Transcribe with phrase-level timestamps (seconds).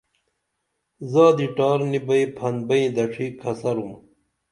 [1.11, 3.91] زادی ٹار نی بئی پھن بئیں دڇھی کھسرُم